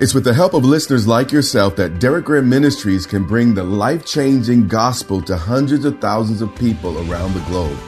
[0.00, 3.62] It's with the help of listeners like yourself that Derek Grier Ministries can bring the
[3.62, 7.78] life changing gospel to hundreds of thousands of people around the globe.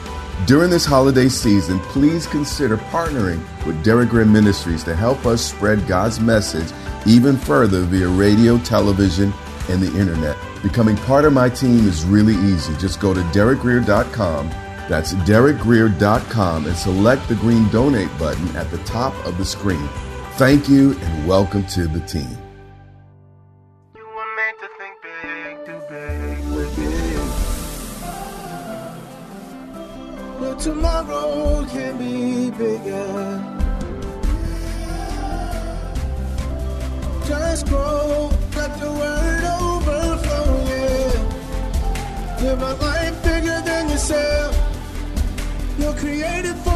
[0.45, 5.87] During this holiday season, please consider partnering with Derek Grier Ministries to help us spread
[5.87, 6.71] God's message
[7.07, 9.33] even further via radio, television,
[9.69, 10.37] and the internet.
[10.61, 12.77] Becoming part of my team is really easy.
[12.77, 14.49] Just go to derekgrier.com.
[14.87, 19.89] That's derekgrier.com and select the green donate button at the top of the screen.
[20.35, 22.37] Thank you and welcome to the team.
[30.59, 33.43] Tomorrow can be bigger.
[37.27, 38.87] Just grow, let the
[39.61, 42.39] overflow, yeah.
[42.41, 44.57] Live a life bigger than yourself.
[45.77, 46.72] You're created for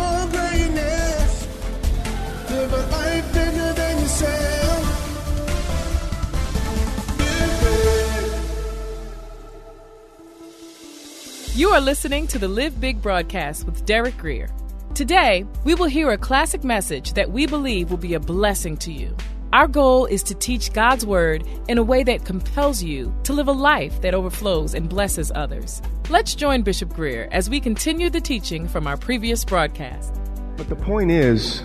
[11.57, 14.47] You are listening to the Live Big broadcast with Derek Grier.
[14.93, 18.91] Today, we will hear a classic message that we believe will be a blessing to
[18.91, 19.17] you.
[19.53, 23.47] Our goal is to teach God's Word in a way that compels you to live
[23.47, 25.81] a life that overflows and blesses others.
[26.11, 30.13] Let's join Bishop Grier as we continue the teaching from our previous broadcast.
[30.57, 31.63] But the point is,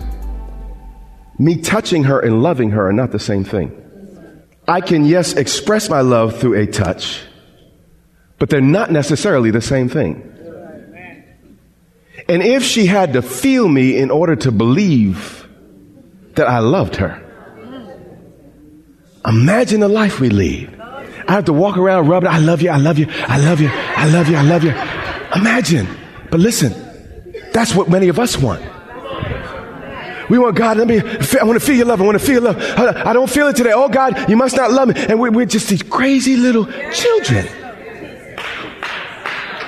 [1.39, 3.79] me touching her and loving her are not the same thing.
[4.67, 7.21] I can, yes, express my love through a touch,
[8.39, 10.29] but they're not necessarily the same thing.
[12.29, 15.47] And if she had to feel me in order to believe
[16.35, 17.21] that I loved her,
[19.25, 20.79] imagine the life we lead.
[20.79, 23.69] I have to walk around rubbing, I love you, I love you, I love you,
[23.71, 24.73] I love you, I love you.
[25.35, 25.87] Imagine.
[26.29, 26.73] But listen,
[27.51, 28.63] that's what many of us want.
[30.29, 32.01] We want God, let me, I want to feel your love.
[32.01, 32.57] I want to feel love.
[32.57, 33.73] I don't feel it today.
[33.73, 34.95] Oh God, you must not love me.
[34.97, 37.47] And we're, just these crazy little children.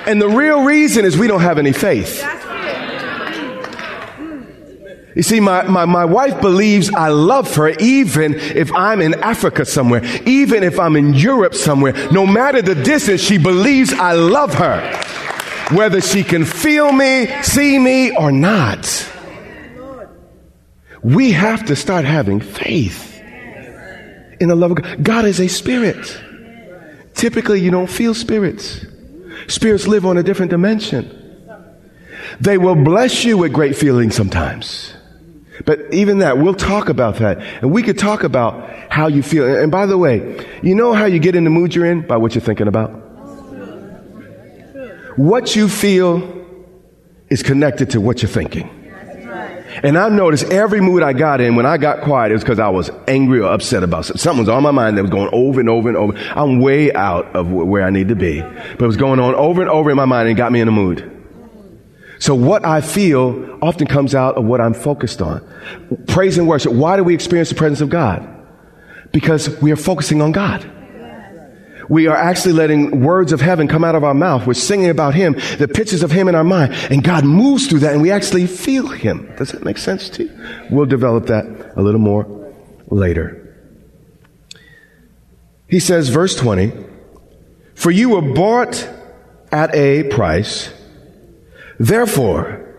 [0.08, 2.24] And the real reason is we don't have any faith.
[5.16, 9.64] You see, my, my, my wife believes I love her even if I'm in Africa
[9.66, 11.94] somewhere, even if I'm in Europe somewhere.
[12.12, 14.82] No matter the distance, she believes I love her.
[15.74, 18.86] Whether she can feel me, see me, or not.
[21.06, 23.22] We have to start having faith
[24.40, 25.04] in the love of God.
[25.04, 26.20] God is a spirit.
[27.14, 28.84] Typically, you don't feel spirits.
[29.48, 31.06] Spirits live on a different dimension.
[32.40, 34.96] They will bless you with great feelings sometimes.
[35.64, 37.40] But even that, we'll talk about that.
[37.62, 39.46] And we could talk about how you feel.
[39.46, 42.02] And by the way, you know how you get in the mood you're in?
[42.02, 42.90] By what you're thinking about.
[45.18, 46.48] What you feel
[47.30, 48.85] is connected to what you're thinking.
[49.84, 52.60] And I've noticed every mood I got in, when I got quiet, it was because
[52.60, 54.22] I was angry or upset about something.
[54.22, 56.18] Something was on my mind that was going over and over and over.
[56.36, 58.42] I'm way out of where I need to be.
[58.42, 60.68] But it was going on over and over in my mind and got me in
[60.68, 61.12] a mood.
[62.20, 65.46] So what I feel often comes out of what I'm focused on.
[66.08, 66.72] Praise and worship.
[66.72, 68.28] Why do we experience the presence of God?
[69.12, 70.70] Because we are focusing on God.
[71.90, 74.48] We are actually letting words of heaven come out of our mouth.
[74.48, 77.80] We're singing about Him, the pictures of Him in our mind, and God moves through
[77.80, 79.32] that and we actually feel Him.
[79.38, 80.48] Does that make sense to you?
[80.70, 82.54] We'll develop that a little more
[82.88, 83.42] later.
[85.68, 86.72] He says, verse 20,
[87.74, 88.88] for you were bought
[89.52, 90.72] at a price.
[91.80, 92.76] Therefore,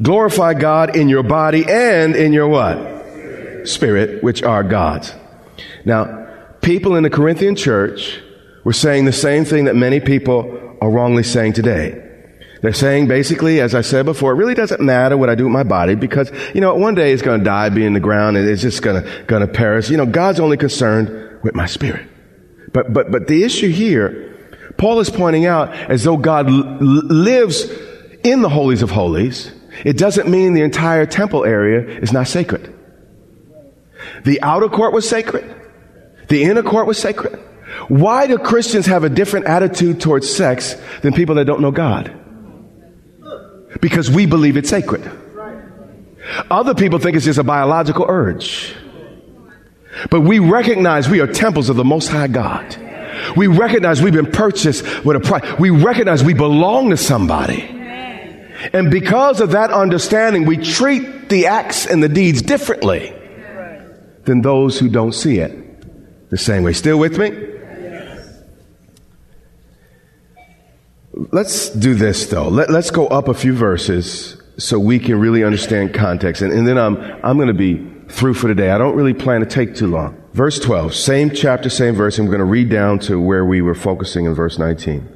[0.00, 3.68] glorify God in your body and in your what?
[3.68, 5.14] Spirit, which are God's.
[5.84, 6.29] Now,
[6.62, 8.20] people in the Corinthian church
[8.64, 12.06] were saying the same thing that many people are wrongly saying today.
[12.62, 15.52] They're saying basically, as I said before, it really doesn't matter what I do with
[15.52, 18.36] my body because, you know, one day it's going to die, be in the ground,
[18.36, 19.88] and it's just going to, going to perish.
[19.88, 22.06] You know, God's only concerned with my spirit.
[22.74, 24.30] But, but, but the issue here
[24.80, 27.70] Paul is pointing out as though God l- lives
[28.24, 29.52] in the holies of holies,
[29.84, 32.74] it doesn't mean the entire temple area is not sacred.
[34.24, 35.44] The outer court was sacred.
[36.30, 37.34] The inner court was sacred.
[37.88, 42.16] Why do Christians have a different attitude towards sex than people that don't know God?
[43.80, 45.10] Because we believe it's sacred.
[46.48, 48.76] Other people think it's just a biological urge.
[50.08, 52.76] But we recognize we are temples of the Most High God.
[53.36, 55.58] We recognize we've been purchased with a price.
[55.58, 57.62] We recognize we belong to somebody.
[58.72, 63.12] And because of that understanding, we treat the acts and the deeds differently
[64.26, 65.69] than those who don't see it
[66.30, 66.72] the same way.
[66.72, 67.30] Still with me?
[71.32, 72.48] Let's do this though.
[72.48, 76.40] Let, us go up a few verses so we can really understand context.
[76.42, 78.70] And, and then I'm, I'm going to be through for today.
[78.70, 80.16] I don't really plan to take too long.
[80.32, 82.18] Verse 12, same chapter, same verse.
[82.18, 85.08] I'm going to read down to where we were focusing in verse 19.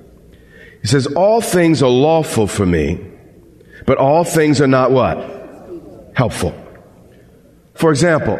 [0.82, 3.00] He says, All things are lawful for me,
[3.86, 5.16] but all things are not what?
[6.14, 6.52] Helpful.
[7.74, 8.38] For example,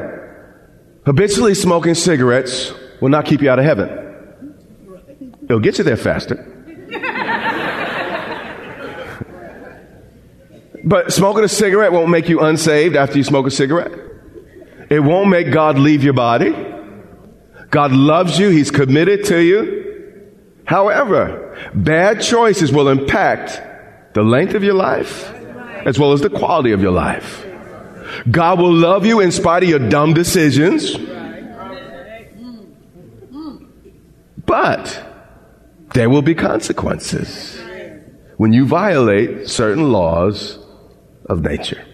[1.07, 4.05] habitually smoking cigarettes will not keep you out of heaven.
[5.45, 6.37] It'll get you there faster.
[10.85, 13.93] but smoking a cigarette won't make you unsaved after you smoke a cigarette.
[14.91, 16.55] It won't make God leave your body.
[17.71, 18.51] God loves you.
[18.51, 19.83] He's committed to you.
[20.65, 23.61] However, bad choices will impact
[24.15, 25.31] the length of your life
[25.85, 27.45] as well as the quality of your life.
[28.31, 30.97] God will love you in spite of your dumb decisions.
[34.47, 35.03] But
[35.95, 37.59] there will be consequences
[38.37, 40.59] when you violate certain laws
[41.27, 41.85] of nature.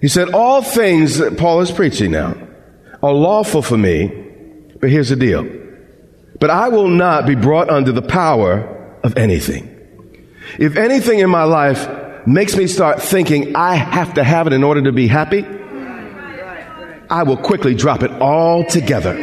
[0.00, 2.36] He said, All things that Paul is preaching now
[3.02, 4.08] are lawful for me,
[4.80, 5.46] but here's the deal.
[6.40, 9.68] But I will not be brought under the power of anything.
[10.58, 11.88] If anything in my life
[12.26, 15.44] makes me start thinking I have to have it in order to be happy,
[17.10, 19.16] I will quickly drop it all together.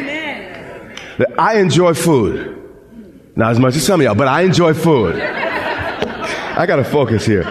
[1.38, 2.56] I enjoy food.
[3.36, 5.16] Not as much as some of y'all, but I enjoy food.
[5.20, 7.44] I gotta focus here.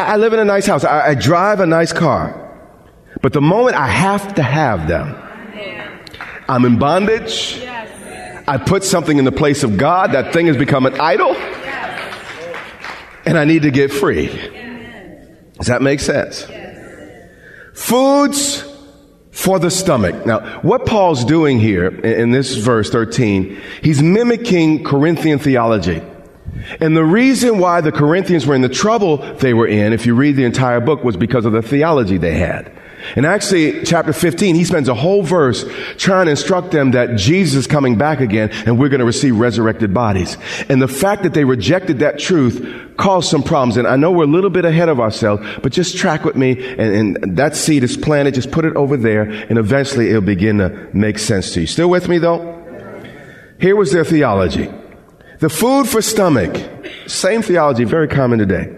[0.00, 0.84] I live in a nice house.
[0.84, 2.44] I, I drive a nice car.
[3.20, 5.16] But the moment I have to have them,
[6.48, 7.60] I'm in bondage.
[8.46, 10.12] I put something in the place of God.
[10.12, 11.34] That thing has become an idol.
[13.28, 14.28] And I need to get free.
[15.58, 16.46] Does that make sense?
[17.74, 18.64] Foods
[19.32, 20.24] for the stomach.
[20.24, 26.00] Now, what Paul's doing here in this verse 13, he's mimicking Corinthian theology.
[26.80, 30.14] And the reason why the Corinthians were in the trouble they were in, if you
[30.14, 32.77] read the entire book, was because of the theology they had.
[33.16, 35.64] And actually, chapter 15, he spends a whole verse
[35.96, 39.36] trying to instruct them that Jesus is coming back again and we're going to receive
[39.36, 40.36] resurrected bodies.
[40.68, 43.76] And the fact that they rejected that truth caused some problems.
[43.76, 46.52] And I know we're a little bit ahead of ourselves, but just track with me
[46.76, 48.34] and, and that seed is planted.
[48.34, 51.66] Just put it over there and eventually it'll begin to make sense to you.
[51.66, 52.56] Still with me though?
[53.60, 54.68] Here was their theology.
[55.40, 56.56] The food for stomach,
[57.06, 58.74] same theology, very common today.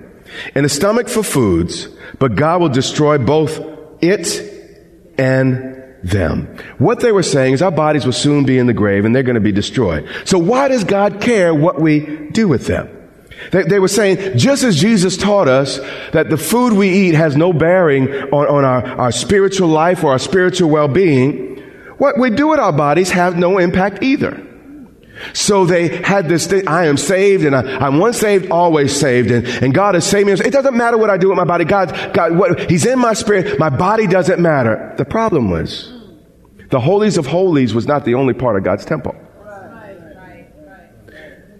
[0.54, 1.88] And the stomach for foods,
[2.18, 3.58] but God will destroy both
[4.02, 6.56] it and them.
[6.78, 9.22] What they were saying is our bodies will soon be in the grave and they're
[9.22, 10.08] going to be destroyed.
[10.24, 12.96] So why does God care what we do with them?
[13.52, 15.78] They, they, were saying, just as Jesus taught us
[16.12, 20.12] that the food we eat has no bearing on, on our, our spiritual life or
[20.12, 21.58] our spiritual well-being,
[21.96, 24.46] what we do with our bodies have no impact either.
[25.32, 29.30] So they had this thing, I am saved and I, am once saved, always saved.
[29.30, 30.32] And, and God has saved me.
[30.32, 31.64] It doesn't matter what I do with my body.
[31.64, 33.58] God, God, what, He's in my spirit.
[33.58, 34.94] My body doesn't matter.
[34.96, 35.92] The problem was
[36.70, 39.14] the holies of holies was not the only part of God's temple.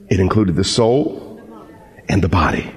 [0.09, 1.40] It included the soul
[2.09, 2.73] and the body.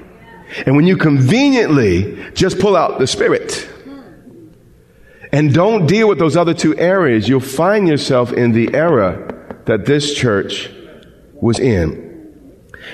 [0.68, 3.68] And when you conveniently just pull out the spirit
[5.32, 9.33] and don't deal with those other two areas, you'll find yourself in the era
[9.66, 10.70] that this church
[11.34, 12.04] was in.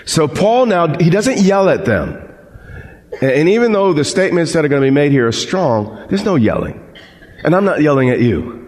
[0.06, 2.26] So Paul now, he doesn't yell at them.
[3.22, 6.26] And even though the statements that are going to be made here are strong, there's
[6.26, 6.96] no yelling.
[7.44, 8.60] And I'm not yelling at you.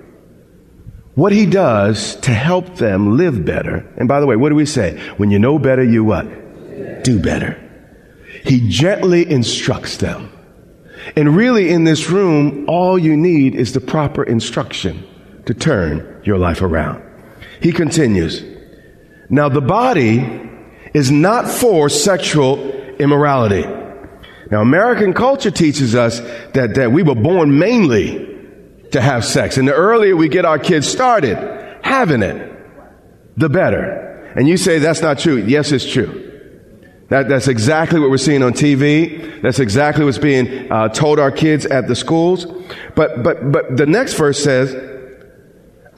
[1.16, 4.66] What he does to help them live better, and by the way, what do we
[4.66, 4.98] say?
[5.18, 7.04] When you know better, you what?
[7.04, 7.60] Do better.
[8.46, 10.32] He gently instructs them.
[11.16, 15.06] And really, in this room, all you need is the proper instruction
[15.46, 17.04] to turn your life around.
[17.62, 18.44] He continues,
[19.30, 20.50] Now the body
[20.94, 23.64] is not for sexual immorality.
[24.50, 26.20] Now American culture teaches us
[26.54, 28.28] that, that we were born mainly
[28.92, 29.58] to have sex.
[29.58, 31.38] And the earlier we get our kids started
[31.84, 32.52] having it,
[33.38, 34.34] the better.
[34.36, 35.38] And you say that's not true.
[35.38, 36.30] Yes, it's true.
[37.10, 39.42] That, that's exactly what we're seeing on TV.
[39.42, 42.46] That's exactly what's being uh, told our kids at the schools.
[42.96, 44.74] But, but, but the next verse says,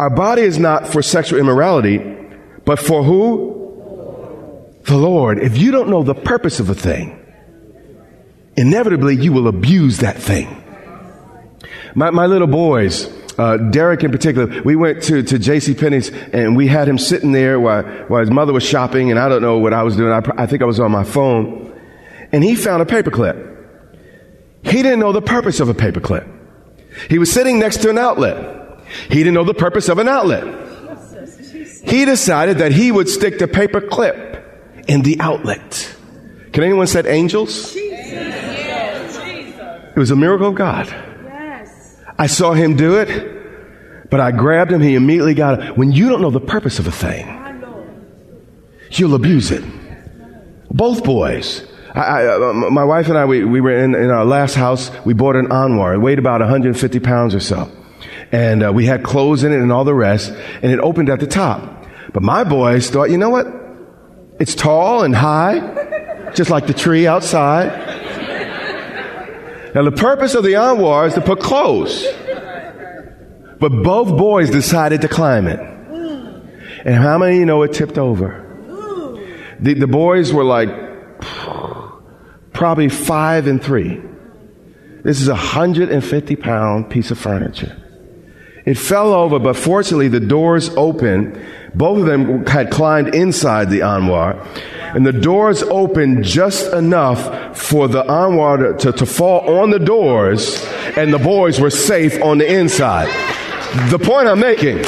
[0.03, 1.99] our body is not for sexual immorality,
[2.65, 4.73] but for who?
[4.83, 5.39] The Lord.
[5.39, 7.25] If you don't know the purpose of a thing,
[8.57, 10.61] inevitably you will abuse that thing.
[11.95, 13.07] My, my little boys,
[13.39, 15.73] uh, Derek in particular, we went to, to J.C.
[15.73, 19.29] Penney's and we had him sitting there while, while his mother was shopping and I
[19.29, 20.11] don't know what I was doing.
[20.11, 21.81] I, I think I was on my phone
[22.33, 23.51] and he found a paperclip.
[24.63, 26.29] He didn't know the purpose of a paperclip.
[27.09, 28.62] He was sitting next to an outlet.
[29.09, 30.43] He didn't know the purpose of an outlet.
[31.83, 35.95] He decided that he would stick the paper clip in the outlet.
[36.51, 37.75] Can anyone say angels?
[39.95, 40.87] It was a miracle of God.
[42.17, 44.81] I saw him do it, but I grabbed him.
[44.81, 45.77] He immediately got it.
[45.77, 47.27] When you don't know the purpose of a thing,
[48.91, 49.63] you'll abuse it.
[50.71, 51.67] Both boys.
[51.93, 54.89] I, I, uh, my wife and I, we, we were in, in, our last house.
[55.05, 55.93] We bought an Anwar.
[55.93, 57.71] It weighed about 150 pounds or so.
[58.33, 60.33] And uh, we had clothes in it and all the rest.
[60.63, 61.85] And it opened at the top.
[62.13, 63.45] But my boys thought, you know what?
[64.39, 67.69] It's tall and high, just like the tree outside.
[69.75, 72.05] Now, the purpose of the Anwar is to put clothes.
[73.59, 75.59] But both boys decided to climb it.
[76.85, 78.39] And how many you know it tipped over?
[79.59, 80.69] The, the boys were like
[82.51, 84.01] probably five and three.
[85.03, 87.82] This is a 150 pound piece of furniture.
[88.65, 91.39] It fell over, but fortunately the doors opened.
[91.75, 94.39] Both of them had climbed inside the Anwar.
[94.95, 100.63] And the doors opened just enough for the Anwar to, to, fall on the doors,
[100.95, 103.07] and the boys were safe on the inside.
[103.89, 104.85] The point I'm making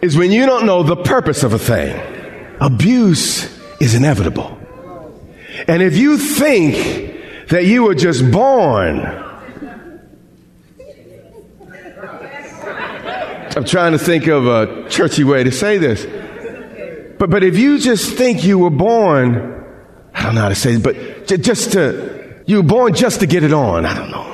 [0.00, 2.00] is when you don't know the purpose of a thing,
[2.60, 4.58] abuse is inevitable.
[5.68, 9.00] And if you think that you were just born,
[13.56, 16.06] I'm trying to think of a churchy way to say this.
[17.18, 19.64] But, but if you just think you were born,
[20.14, 23.26] I don't know how to say it, but just to, you were born just to
[23.26, 23.84] get it on.
[23.84, 24.26] I don't know.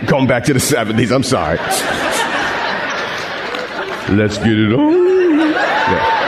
[0.06, 1.58] Going back to the 70s, I'm sorry.
[4.16, 5.52] Let's get it on.
[5.52, 6.20] Yeah.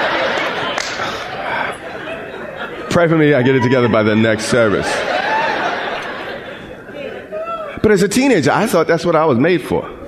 [2.91, 4.87] Pray for me, I get it together by the next service.
[7.83, 10.02] But as a teenager, I thought that's what I was made for.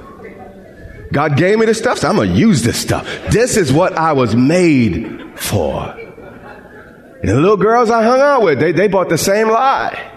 [1.12, 3.06] God gave me this stuff, so I'm going to use this stuff.
[3.30, 5.90] This is what I was made for.
[7.24, 10.10] And the little girls I hung out with, they, they bought the same lie.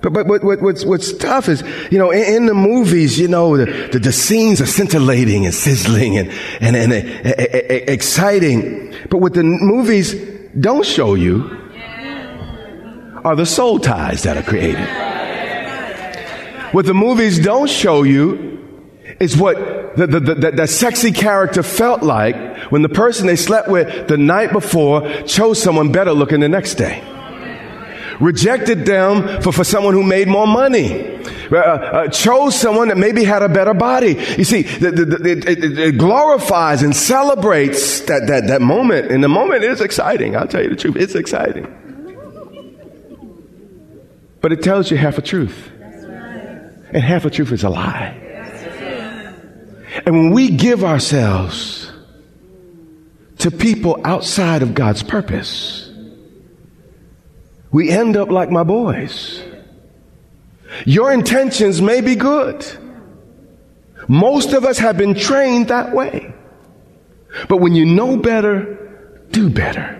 [0.00, 3.26] But, but what, what, what's, what's tough is, you know, in, in the movies, you
[3.26, 6.30] know, the, the, the, scenes are scintillating and sizzling and,
[6.60, 7.32] and, and uh, uh,
[7.92, 8.94] exciting.
[9.10, 10.14] But what the movies
[10.58, 11.50] don't show you
[13.24, 14.86] are the soul ties that are created.
[16.72, 18.57] What the movies don't show you
[19.20, 19.56] is what
[19.96, 22.36] the, the, the, the, sexy character felt like
[22.70, 26.74] when the person they slept with the night before chose someone better looking the next
[26.74, 27.02] day.
[28.20, 31.16] Rejected them for, for someone who made more money.
[31.50, 34.14] Uh, uh, chose someone that maybe had a better body.
[34.36, 39.10] You see, the, the, it, it, it, glorifies and celebrates that, that, that moment.
[39.10, 40.36] And the moment is exciting.
[40.36, 40.96] I'll tell you the truth.
[40.96, 41.66] It's exciting.
[44.40, 45.70] But it tells you half a truth.
[46.90, 48.27] And half a truth is a lie.
[50.06, 51.90] And when we give ourselves
[53.38, 55.90] to people outside of God's purpose,
[57.70, 59.42] we end up like my boys.
[60.84, 62.66] Your intentions may be good.
[64.06, 66.32] Most of us have been trained that way.
[67.48, 69.94] But when you know better, do better.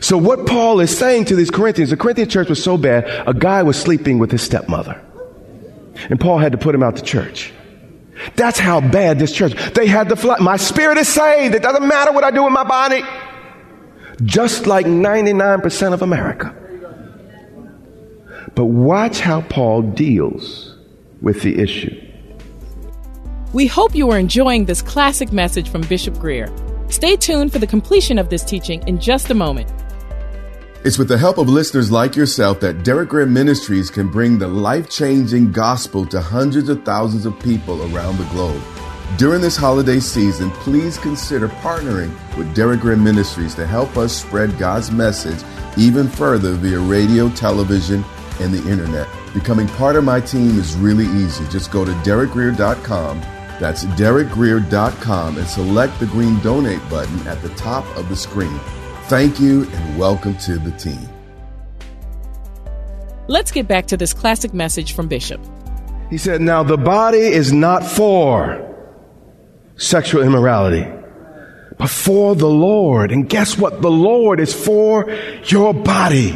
[0.00, 3.34] So what Paul is saying to these Corinthians, the Corinthian church was so bad, a
[3.34, 5.00] guy was sleeping with his stepmother.
[6.10, 7.52] And Paul had to put him out the church.
[8.36, 9.54] That's how bad this church.
[9.74, 10.40] They had the flood.
[10.40, 11.54] My spirit is saved.
[11.54, 13.02] It doesn't matter what I do with my body.
[14.22, 16.54] Just like 99% of America.
[18.54, 20.76] But watch how Paul deals
[21.20, 22.00] with the issue.
[23.52, 26.52] We hope you are enjoying this classic message from Bishop Grier.
[26.88, 29.70] Stay tuned for the completion of this teaching in just a moment.
[30.84, 34.48] It's with the help of listeners like yourself that Derek Grier Ministries can bring the
[34.48, 38.62] life changing gospel to hundreds of thousands of people around the globe.
[39.16, 44.58] During this holiday season, please consider partnering with Derek Grier Ministries to help us spread
[44.58, 45.42] God's message
[45.78, 48.04] even further via radio, television,
[48.40, 49.08] and the internet.
[49.32, 51.48] Becoming part of my team is really easy.
[51.48, 53.20] Just go to derekgrier.com.
[53.58, 58.60] That's derekgrier.com and select the green donate button at the top of the screen.
[59.08, 61.08] Thank you and welcome to the team.
[63.28, 65.42] Let's get back to this classic message from Bishop.
[66.08, 68.62] He said, Now the body is not for
[69.76, 70.90] sexual immorality,
[71.76, 73.12] but for the Lord.
[73.12, 73.82] And guess what?
[73.82, 76.32] The Lord is for your body.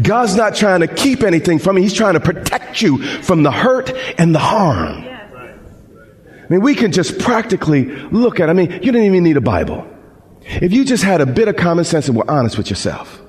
[0.00, 1.82] God's not trying to keep anything from you.
[1.82, 5.04] He's trying to protect you from the hurt and the harm.
[5.04, 9.40] I mean, we can just practically look at, I mean, you don't even need a
[9.40, 9.84] Bible.
[10.44, 13.20] If you just had a bit of common sense and were honest with yourself.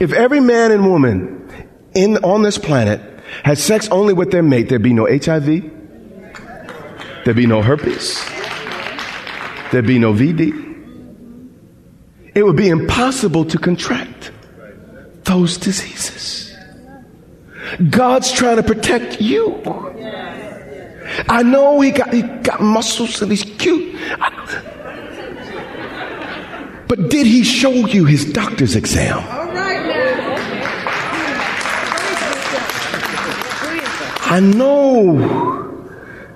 [0.00, 1.50] If every man and woman
[1.94, 3.00] in, on this planet
[3.44, 5.46] had sex only with their mate, there'd be no HIV,
[7.24, 8.24] there'd be no herpes,
[9.70, 10.66] there'd be no VD.
[12.34, 14.30] It would be impossible to contract
[15.24, 16.56] those diseases.
[17.90, 19.62] God's trying to protect you.
[21.28, 23.44] I know he got, he got muscles and he's
[26.88, 29.22] But did he show you his doctor's exam?
[34.30, 35.86] I know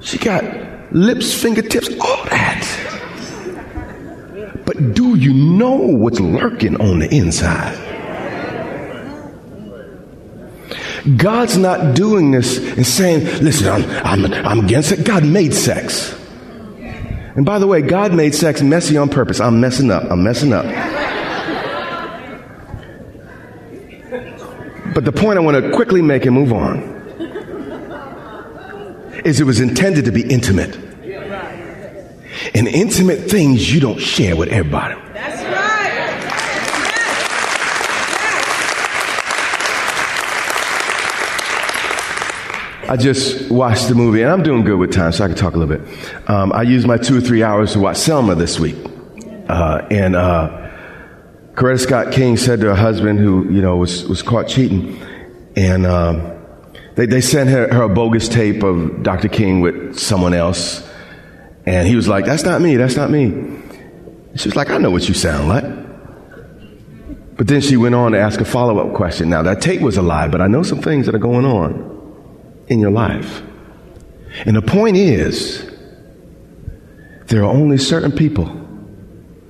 [0.01, 0.45] she got
[0.93, 2.69] lips, fingertips, all that.
[4.65, 7.79] But do you know what's lurking on the inside?
[11.17, 15.05] God's not doing this and saying, listen, I'm, I'm, I'm against it.
[15.05, 16.15] God made sex.
[17.35, 19.41] And by the way, God made sex messy on purpose.
[19.41, 20.05] I'm messing up.
[20.11, 20.65] I'm messing up.
[24.95, 26.93] But the point I want to quickly make and move on
[29.25, 30.77] is it was intended to be intimate.
[32.55, 35.01] And intimate things you don't share with everybody.
[42.93, 45.55] I just watched the movie, and I'm doing good with time, so I can talk
[45.55, 46.29] a little bit.
[46.29, 48.77] Um, I used my two or three hours to watch Selma this week,
[49.49, 50.71] uh, and uh,
[51.55, 55.01] Coretta Scott King said to her husband, who you know was was caught cheating,
[55.57, 56.39] and um,
[56.95, 59.31] they they sent her, her a bogus tape of Dr.
[59.31, 60.87] King with someone else,
[61.65, 62.77] and he was like, "That's not me.
[62.77, 63.31] That's not me."
[64.37, 65.65] She was like, "I know what you sound like."
[67.39, 69.31] But then she went on to ask a follow up question.
[69.31, 71.92] Now that tape was a lie, but I know some things that are going on
[72.73, 73.43] in your life.
[74.45, 75.71] And the point is,
[77.27, 78.47] there are only certain people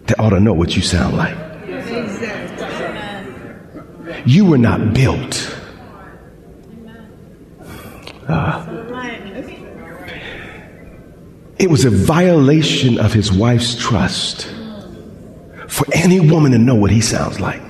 [0.07, 1.37] that ought to know what you sound like.
[4.27, 5.59] You were not built.
[8.29, 8.67] Uh,
[11.59, 14.47] it was a violation of his wife's trust
[15.69, 17.63] for any woman to know what he sounds like.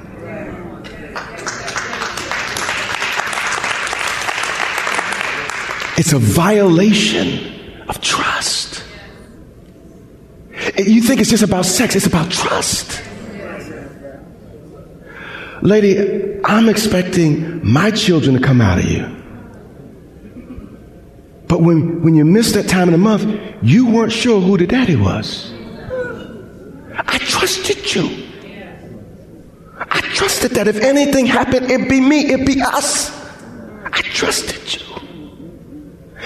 [6.03, 8.83] It's a violation of trust.
[10.77, 13.01] You think it's just about sex, it's about trust.
[15.63, 19.05] Lady, I'm expecting my children to come out of you.
[21.47, 23.23] But when, when you missed that time in the month,
[23.63, 25.53] you weren't sure who the daddy was.
[26.97, 28.27] I trusted you.
[29.79, 33.13] I trusted that if anything happened, it'd be me, it'd be us.
[33.85, 34.92] I trusted you.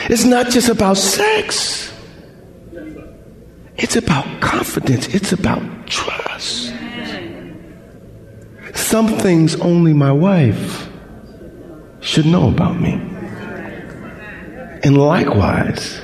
[0.09, 1.93] It's not just about sex.
[3.77, 5.09] It's about confidence.
[5.15, 6.73] It's about trust.
[8.75, 10.89] Some things only my wife
[12.01, 12.93] should know about me.
[14.83, 16.01] And likewise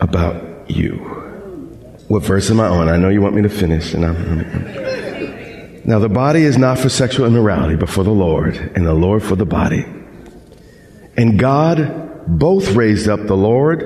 [0.00, 0.94] about you.
[2.08, 2.88] What verse am I on?
[2.88, 4.88] I know you want me to finish, and I'm, I'm
[5.88, 9.22] now, the body is not for sexual immorality, but for the Lord, and the Lord
[9.22, 9.86] for the body.
[11.18, 13.82] And God both raised up the Lord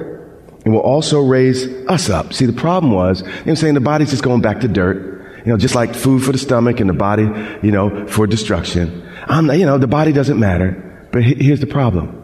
[0.65, 2.35] and will also raise us up.
[2.35, 5.41] See, the problem was, you know saying, the body's just going back to dirt.
[5.45, 7.25] You know, just like food for the stomach and the body,
[7.63, 9.03] you know, for destruction.
[9.27, 11.09] I'm, you know, the body doesn't matter.
[11.11, 12.23] But here's the problem.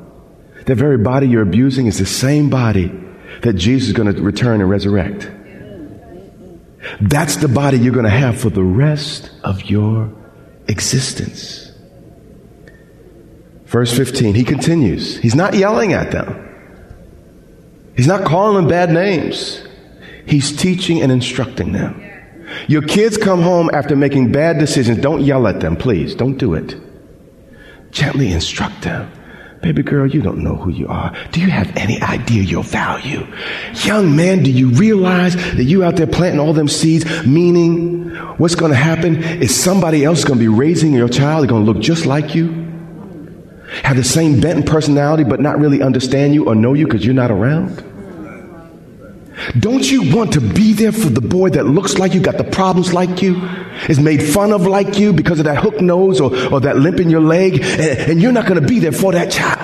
[0.67, 2.93] The very body you're abusing is the same body
[3.43, 5.29] that Jesus is going to return and resurrect.
[7.01, 10.13] That's the body you're going to have for the rest of your
[10.69, 11.68] existence.
[13.69, 15.19] Verse 15, he continues.
[15.19, 16.45] He's not yelling at them.
[17.97, 19.63] He's not calling them bad names.
[20.27, 22.03] He's teaching and instructing them.
[22.67, 24.99] Your kids come home after making bad decisions.
[24.99, 26.15] Don't yell at them, please.
[26.15, 26.77] Don't do it.
[27.91, 29.13] Gently instruct them.
[29.61, 31.15] Baby girl, you don't know who you are.
[31.33, 33.27] Do you have any idea your value?
[33.83, 38.55] Young man, do you realize that you out there planting all them seeds, meaning what's
[38.55, 41.43] going to happen is somebody else is going to be raising your child.
[41.43, 42.58] They're going to look just like you,
[43.83, 47.15] have the same bent personality, but not really understand you or know you because you're
[47.15, 47.85] not around?
[49.59, 52.45] Don't you want to be there for the boy that looks like you, got the
[52.45, 53.41] problems like you,
[53.89, 56.99] is made fun of like you because of that hook nose or, or that limp
[56.99, 59.61] in your leg, and, and you're not going to be there for that child.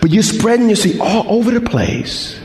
[0.00, 2.38] But you're spreading your seed all over the place.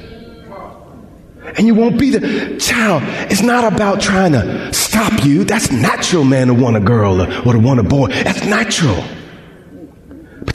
[1.57, 2.57] And you won't be there.
[2.59, 5.43] Child, it's not about trying to stop you.
[5.43, 8.07] That's natural, man, to want a girl or to want a boy.
[8.07, 9.03] That's natural.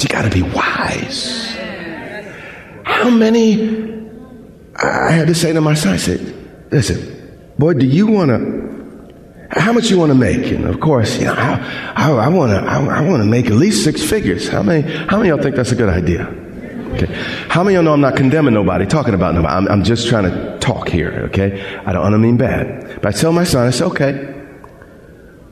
[0.06, 1.56] You got to be wise.
[2.84, 4.06] How many?
[4.76, 8.66] I had to say to my son, I said, listen, boy, do you want to
[9.50, 10.52] how much you want to make?
[10.52, 13.46] And of course, you know, I, I, I want to, I, I want to make
[13.46, 14.46] at least six figures.
[14.46, 16.26] How many, how many y'all think that's a good idea?
[16.94, 17.12] Okay.
[17.48, 19.54] How many of y'all know I'm not condemning nobody, talking about nobody?
[19.54, 21.80] I'm, I'm just trying to talk here, okay?
[21.84, 23.00] I don't, I don't mean bad.
[23.02, 24.34] But I tell my son, I say, okay.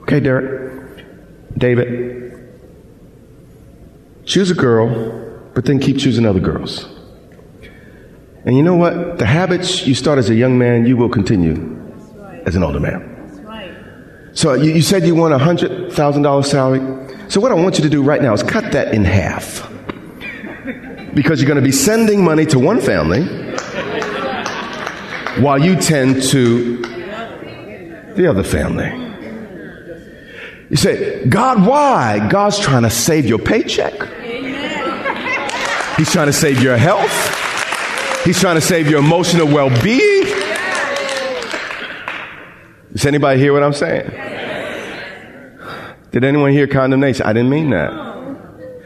[0.03, 1.05] Okay, Derek.
[1.57, 2.24] David.
[4.25, 6.89] Choose a girl, but then keep choosing other girls.
[8.45, 9.19] And you know what?
[9.19, 11.55] The habits you start as a young man, you will continue
[12.47, 13.43] as an older man.
[13.45, 13.75] Right.
[14.33, 16.81] So you, you said you want a hundred thousand dollar salary.
[17.29, 19.71] So what I want you to do right now is cut that in half.
[21.15, 23.25] Because you're going to be sending money to one family
[25.41, 26.83] while you tend to
[28.15, 29.04] the other family.
[30.71, 32.29] You say, God, why?
[32.29, 33.93] God's trying to save your paycheck.
[35.97, 37.13] He's trying to save your health.
[38.25, 40.25] He's trying to save your emotional well being.
[42.93, 44.11] Does anybody hear what I'm saying?
[46.11, 47.27] Did anyone hear condemnation?
[47.27, 47.93] I didn't mean that.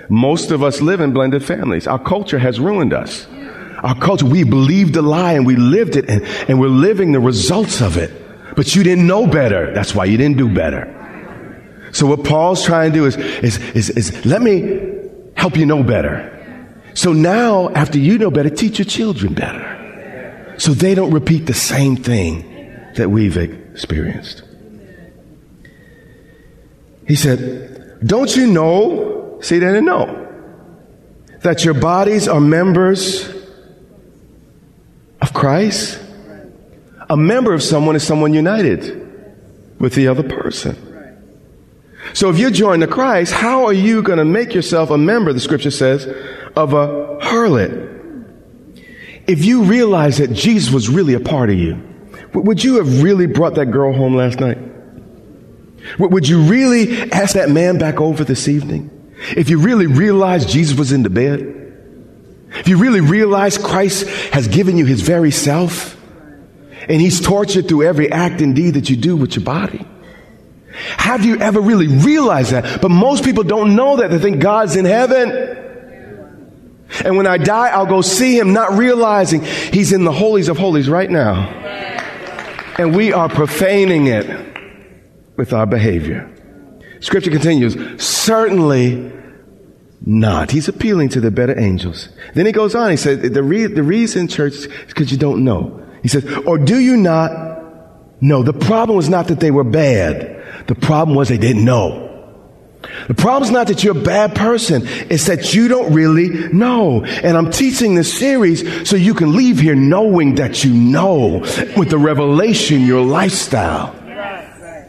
[0.09, 1.87] Most of us live in blended families.
[1.87, 3.27] Our culture has ruined us.
[3.83, 7.21] Our culture, we believed a lie and we lived it and, and we're living the
[7.21, 8.11] results of it.
[8.57, 9.73] But you didn't know better.
[9.73, 10.98] That's why you didn't do better.
[11.99, 15.01] So what Paul's trying to do is, is, is, is let me
[15.35, 16.33] help you know better.
[16.95, 20.55] So now, after you know better, teach your children better.
[20.59, 22.45] So they don't repeat the same thing
[22.95, 24.45] that we've experienced.
[27.09, 29.41] He said, Don't you know?
[29.43, 30.25] See, they didn't know
[31.41, 33.29] that your bodies are members
[35.21, 36.01] of Christ.
[37.11, 38.95] A member of someone is someone united
[39.81, 40.85] with the other person.
[42.15, 45.33] So if you're joined to Christ, how are you going to make yourself a member,
[45.33, 46.07] the scripture says,
[46.57, 47.97] of a harlot?
[49.27, 51.83] If you realize that Jesus was really a part of you,
[52.33, 54.59] would you have really brought that girl home last night?
[55.99, 58.91] Would you really ask that man back over this evening?
[59.37, 61.55] If you really realize Jesus was in the bed?
[62.51, 65.97] If you really realize Christ has given you his very self?
[66.89, 69.87] And he's tortured through every act and deed that you do with your body?
[70.97, 72.81] Have you ever really realized that?
[72.81, 74.11] But most people don't know that.
[74.11, 75.31] They think God's in heaven.
[77.05, 80.57] And when I die, I'll go see him, not realizing he's in the holies of
[80.57, 81.49] holies right now.
[82.79, 84.27] And we are profaning it
[85.37, 86.31] with our behavior.
[87.01, 89.13] Scripture continues, certainly
[90.05, 90.51] not.
[90.51, 92.09] He's appealing to the better angels.
[92.35, 95.45] Then he goes on, he said, the, re- the reason, church, is because you don't
[95.45, 95.85] know.
[96.03, 97.31] He says, or do you not
[98.23, 98.43] know?
[98.43, 100.38] The problem was not that they were bad.
[100.69, 102.05] The problem was they didn't know.
[103.09, 104.83] The problem is not that you're a bad person.
[104.85, 107.05] It's that you don't really know.
[107.05, 111.41] And I'm teaching this series so you can leave here knowing that you know
[111.77, 113.95] with the revelation, your lifestyle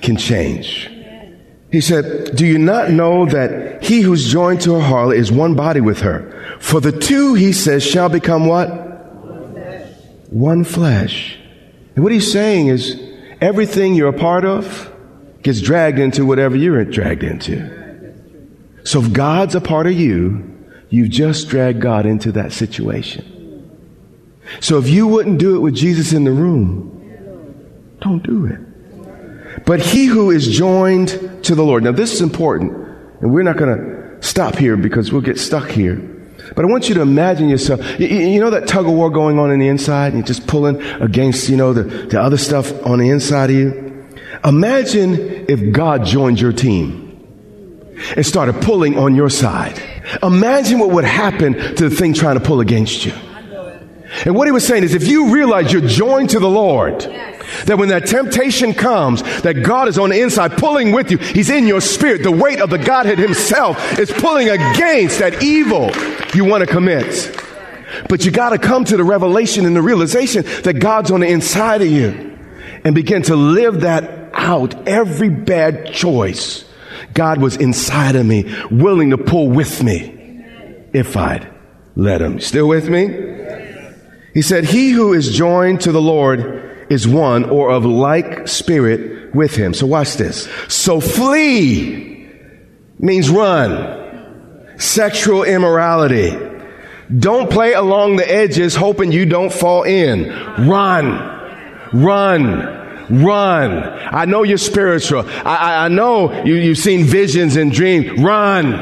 [0.01, 0.91] can change.
[1.71, 5.55] He said, do you not know that he who's joined to a harlot is one
[5.55, 6.57] body with her?
[6.59, 8.69] For the two, he says, shall become what?
[8.69, 9.93] One flesh.
[10.29, 11.37] One flesh.
[11.95, 12.99] And what he's saying is
[13.39, 14.91] everything you're a part of
[15.41, 17.77] gets dragged into whatever you're dragged into.
[18.83, 20.45] So if God's a part of you,
[20.89, 23.35] you've just dragged God into that situation.
[24.59, 26.95] So if you wouldn't do it with Jesus in the room,
[28.01, 29.65] don't do it.
[29.65, 31.83] But he who is joined to the Lord.
[31.83, 32.71] Now this is important,
[33.21, 35.97] and we're not going to stop here because we'll get stuck here.
[36.55, 39.51] But I want you to imagine yourself, you, know that tug of war going on
[39.51, 42.99] in the inside, and you're just pulling against, you know, the, the other stuff on
[42.99, 43.88] the inside of you.
[44.43, 47.05] Imagine if God joined your team
[48.15, 49.81] and started pulling on your side.
[50.23, 53.13] Imagine what would happen to the thing trying to pull against you.
[54.25, 56.99] And what he was saying is if you realize you're joined to the Lord,
[57.65, 61.17] that when that temptation comes, that God is on the inside pulling with you.
[61.17, 62.23] He's in your spirit.
[62.23, 65.91] The weight of the Godhead himself is pulling against that evil
[66.33, 67.35] you want to commit.
[68.07, 71.27] But you got to come to the revelation and the realization that God's on the
[71.27, 72.37] inside of you
[72.83, 74.87] and begin to live that out.
[74.87, 76.65] Every bad choice,
[77.13, 80.43] God was inside of me, willing to pull with me
[80.93, 81.51] if I'd
[81.95, 82.39] let him.
[82.39, 83.07] Still with me?
[84.33, 89.33] He said, He who is joined to the Lord is one or of like spirit
[89.33, 89.73] with him.
[89.73, 90.49] So watch this.
[90.67, 92.29] So flee
[92.97, 94.77] means run.
[94.77, 96.37] Sexual immorality.
[97.17, 100.29] Don't play along the edges hoping you don't fall in.
[100.67, 101.89] Run.
[101.93, 102.78] Run.
[103.09, 103.83] Run.
[103.83, 105.27] I know you're spiritual.
[105.27, 108.19] I, I, I know you, you've seen visions and dreams.
[108.19, 108.73] Run.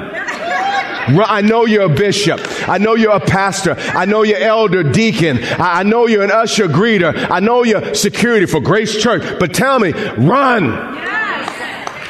[1.10, 2.42] I know you're a bishop.
[2.68, 3.76] I know you're a pastor.
[3.78, 5.40] I know you're elder, deacon.
[5.42, 7.30] I, know you're an usher, greeter.
[7.32, 9.24] I know you're security for Grace Church.
[9.40, 10.98] But tell me, run.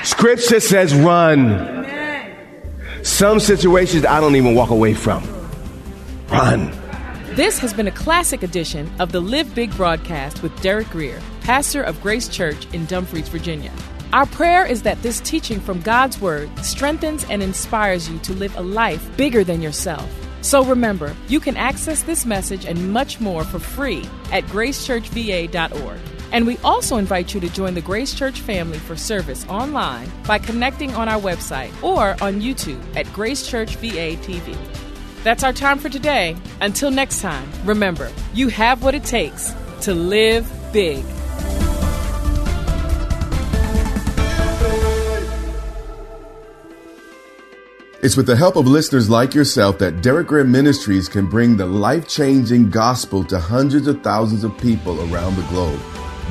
[0.04, 1.86] Scripture says run.
[3.04, 5.24] Some situations I don't even walk away from.
[6.30, 6.72] Run.
[7.36, 11.82] This has been a classic edition of the Live Big broadcast with Derek Grier, pastor
[11.82, 13.72] of Grace Church in Dumfries, Virginia.
[14.12, 18.54] Our prayer is that this teaching from God's Word strengthens and inspires you to live
[18.58, 20.14] a life bigger than yourself.
[20.42, 26.00] So remember, you can access this message and much more for free at gracechurchva.org.
[26.34, 30.40] And we also invite you to join the Grace Church family for service online by
[30.40, 34.54] connecting on our website or on YouTube at Grace Church VA TV.
[35.24, 36.36] That's our time for today.
[36.60, 41.06] Until next time, remember, you have what it takes to live big.
[48.08, 51.66] It's with the help of listeners like yourself that Derek Grier Ministries can bring the
[51.66, 55.82] life changing gospel to hundreds of thousands of people around the globe.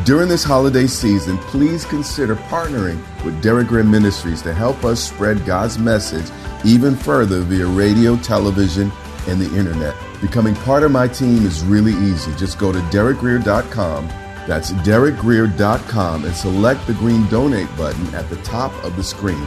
[0.07, 5.45] During this holiday season, please consider partnering with Derek Grier Ministries to help us spread
[5.45, 6.25] God's message
[6.65, 8.91] even further via radio, television,
[9.29, 9.95] and the internet.
[10.23, 12.35] Becoming part of my team is really easy.
[12.37, 14.09] Just go to derekgrier.com.
[14.49, 19.47] That's derekgrier.com and select the green donate button at the top of the screen.